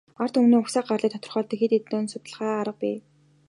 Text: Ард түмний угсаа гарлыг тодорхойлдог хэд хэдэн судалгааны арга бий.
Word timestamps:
Ард 0.21 0.33
түмний 0.35 0.61
угсаа 0.61 0.83
гарлыг 0.87 1.11
тодорхойлдог 1.13 1.59
хэд 1.59 1.73
хэдэн 1.75 2.05
судалгааны 2.13 2.59
арга 2.61 2.75
бий. 2.81 2.97